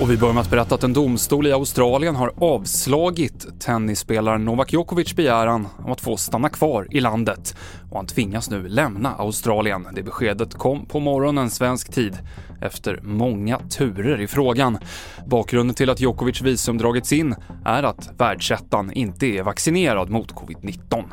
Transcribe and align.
Och 0.00 0.10
vi 0.10 0.16
börjar 0.16 0.34
med 0.34 0.40
att 0.40 0.50
berätta 0.50 0.74
att 0.74 0.84
en 0.84 0.92
domstol 0.92 1.46
i 1.46 1.52
Australien 1.52 2.16
har 2.16 2.32
avslagit 2.36 3.60
tennisspelaren 3.60 4.44
Novak 4.44 4.72
Djokovics 4.72 5.16
begäran 5.16 5.68
om 5.84 5.92
att 5.92 6.00
få 6.00 6.16
stanna 6.16 6.48
kvar 6.48 6.86
i 6.90 7.00
landet. 7.00 7.56
Och 7.90 7.96
han 7.96 8.06
tvingas 8.06 8.50
nu 8.50 8.68
lämna 8.68 9.14
Australien. 9.14 9.86
Det 9.94 10.02
beskedet 10.02 10.54
kom 10.54 10.86
på 10.86 11.00
morgonen 11.00 11.50
svensk 11.50 11.92
tid 11.92 12.18
efter 12.60 13.00
många 13.02 13.58
turer 13.58 14.20
i 14.20 14.26
frågan. 14.26 14.78
Bakgrunden 15.26 15.74
till 15.74 15.90
att 15.90 16.00
Djokovics 16.00 16.40
visum 16.40 16.78
dragits 16.78 17.12
in 17.12 17.34
är 17.64 17.82
att 17.82 18.10
världsettan 18.18 18.92
inte 18.92 19.26
är 19.26 19.42
vaccinerad 19.42 20.10
mot 20.10 20.32
covid-19. 20.32 21.04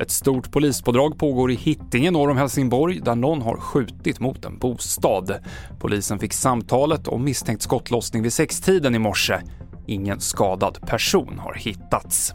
Ett 0.00 0.10
stort 0.10 0.52
polispådrag 0.52 1.18
pågår 1.18 1.50
i 1.50 1.54
Hittinge 1.54 2.10
norr 2.10 2.30
om 2.30 2.36
Helsingborg 2.36 3.00
där 3.00 3.14
någon 3.14 3.42
har 3.42 3.56
skjutit 3.56 4.20
mot 4.20 4.44
en 4.44 4.58
bostad. 4.58 5.34
Polisen 5.78 6.18
fick 6.18 6.32
samtalet 6.32 7.08
om 7.08 7.24
misstänkt 7.24 7.62
skottlossning 7.62 8.22
vid 8.22 8.32
sextiden 8.32 8.94
i 8.94 8.98
morse. 8.98 9.40
Ingen 9.86 10.20
skadad 10.20 10.78
person 10.86 11.38
har 11.38 11.54
hittats. 11.54 12.34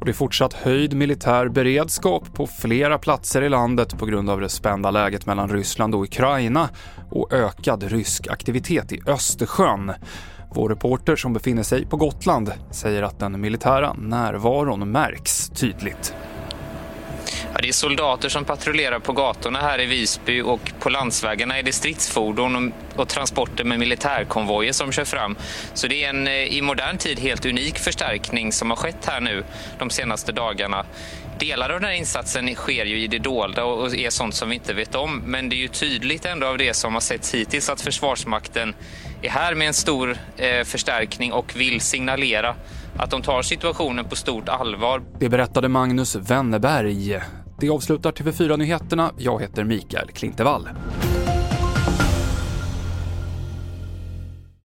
Och 0.00 0.04
det 0.04 0.10
är 0.10 0.14
fortsatt 0.14 0.52
höjd 0.52 0.94
militär 0.94 1.48
beredskap 1.48 2.34
på 2.34 2.46
flera 2.46 2.98
platser 2.98 3.42
i 3.42 3.48
landet 3.48 3.98
på 3.98 4.06
grund 4.06 4.30
av 4.30 4.40
det 4.40 4.48
spända 4.48 4.90
läget 4.90 5.26
mellan 5.26 5.48
Ryssland 5.48 5.94
och 5.94 6.02
Ukraina 6.02 6.68
och 7.10 7.32
ökad 7.32 7.82
rysk 7.82 8.28
aktivitet 8.28 8.92
i 8.92 9.00
Östersjön. 9.06 9.92
Vår 10.54 10.68
reporter 10.68 11.16
som 11.16 11.32
befinner 11.32 11.62
sig 11.62 11.86
på 11.86 11.96
Gotland 11.96 12.52
säger 12.70 13.02
att 13.02 13.18
den 13.18 13.40
militära 13.40 13.92
närvaron 13.92 14.90
märks 14.90 15.48
tydligt. 15.48 16.15
Ja, 17.56 17.62
det 17.62 17.68
är 17.68 17.72
soldater 17.72 18.28
som 18.28 18.44
patrullerar 18.44 18.98
på 18.98 19.12
gatorna 19.12 19.58
här 19.58 19.80
i 19.80 19.86
Visby 19.86 20.40
och 20.40 20.72
på 20.80 20.90
landsvägarna 20.90 21.58
är 21.58 21.62
det 21.62 21.72
stridsfordon 21.72 22.56
och, 22.56 23.00
och 23.00 23.08
transporter 23.08 23.64
med 23.64 23.78
militärkonvojer 23.78 24.72
som 24.72 24.92
kör 24.92 25.04
fram. 25.04 25.36
Så 25.74 25.86
det 25.86 26.04
är 26.04 26.08
en 26.08 26.26
eh, 26.26 26.32
i 26.32 26.62
modern 26.62 26.98
tid 26.98 27.18
helt 27.18 27.46
unik 27.46 27.78
förstärkning 27.78 28.52
som 28.52 28.70
har 28.70 28.76
skett 28.76 29.06
här 29.06 29.20
nu 29.20 29.44
de 29.78 29.90
senaste 29.90 30.32
dagarna. 30.32 30.86
Delar 31.38 31.70
av 31.70 31.80
den 31.80 31.88
här 31.88 31.96
insatsen 31.96 32.54
sker 32.54 32.84
ju 32.84 32.98
i 32.98 33.06
det 33.06 33.18
dolda 33.18 33.64
och 33.64 33.94
är 33.94 34.10
sånt 34.10 34.34
som 34.34 34.48
vi 34.48 34.54
inte 34.54 34.74
vet 34.74 34.94
om. 34.94 35.22
Men 35.26 35.48
det 35.48 35.56
är 35.56 35.58
ju 35.58 35.68
tydligt 35.68 36.24
ändå 36.24 36.46
av 36.46 36.58
det 36.58 36.74
som 36.74 36.94
har 36.94 37.00
setts 37.00 37.34
hittills 37.34 37.70
att 37.70 37.80
Försvarsmakten 37.80 38.74
är 39.22 39.30
här 39.30 39.54
med 39.54 39.68
en 39.68 39.74
stor 39.74 40.16
eh, 40.36 40.64
förstärkning 40.64 41.32
och 41.32 41.56
vill 41.56 41.80
signalera 41.80 42.54
att 42.98 43.10
de 43.10 43.22
tar 43.22 43.42
situationen 43.42 44.04
på 44.04 44.16
stort 44.16 44.48
allvar. 44.48 45.02
Det 45.18 45.28
berättade 45.28 45.68
Magnus 45.68 46.16
Wennerberg. 46.16 47.20
Det 47.58 47.70
avslutar 47.70 48.12
TV4-nyheterna. 48.12 49.12
Jag 49.18 49.40
heter 49.40 49.64
Mikael 49.64 50.08
Klintevall. 50.08 50.68